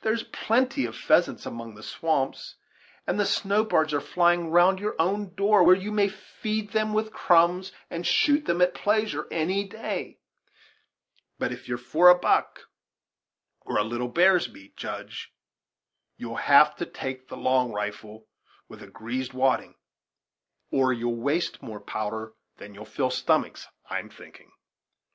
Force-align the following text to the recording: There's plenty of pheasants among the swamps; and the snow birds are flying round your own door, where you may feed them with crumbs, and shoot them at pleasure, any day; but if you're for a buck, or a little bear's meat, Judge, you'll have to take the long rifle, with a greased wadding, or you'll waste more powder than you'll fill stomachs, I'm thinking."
There's 0.00 0.22
plenty 0.22 0.86
of 0.86 0.96
pheasants 0.96 1.44
among 1.44 1.74
the 1.74 1.82
swamps; 1.82 2.54
and 3.06 3.20
the 3.20 3.26
snow 3.26 3.64
birds 3.66 3.92
are 3.92 4.00
flying 4.00 4.48
round 4.48 4.80
your 4.80 4.96
own 4.98 5.34
door, 5.34 5.62
where 5.62 5.76
you 5.76 5.92
may 5.92 6.08
feed 6.08 6.70
them 6.70 6.94
with 6.94 7.12
crumbs, 7.12 7.70
and 7.90 8.06
shoot 8.06 8.46
them 8.46 8.62
at 8.62 8.72
pleasure, 8.72 9.26
any 9.30 9.64
day; 9.68 10.20
but 11.38 11.52
if 11.52 11.68
you're 11.68 11.76
for 11.76 12.08
a 12.08 12.18
buck, 12.18 12.60
or 13.60 13.76
a 13.76 13.84
little 13.84 14.08
bear's 14.08 14.48
meat, 14.50 14.74
Judge, 14.74 15.34
you'll 16.16 16.36
have 16.36 16.74
to 16.76 16.86
take 16.86 17.28
the 17.28 17.36
long 17.36 17.70
rifle, 17.70 18.26
with 18.68 18.82
a 18.82 18.86
greased 18.86 19.34
wadding, 19.34 19.74
or 20.70 20.94
you'll 20.94 21.20
waste 21.20 21.62
more 21.62 21.80
powder 21.80 22.32
than 22.56 22.74
you'll 22.74 22.86
fill 22.86 23.10
stomachs, 23.10 23.68
I'm 23.90 24.08
thinking." 24.08 24.50